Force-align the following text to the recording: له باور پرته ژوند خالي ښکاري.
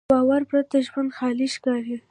له 0.09 0.11
باور 0.13 0.41
پرته 0.49 0.77
ژوند 0.87 1.11
خالي 1.17 1.47
ښکاري. 1.55 1.95